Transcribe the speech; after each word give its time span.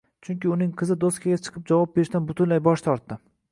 Chunki 0.27 0.47
uning 0.53 0.71
qizi 0.81 0.97
doskaga 1.03 1.37
chiqib 1.49 1.69
javob 1.73 1.93
berishdan 1.99 2.27
butunlay 2.33 2.65
bosh 2.71 2.89
tortdi. 2.91 3.23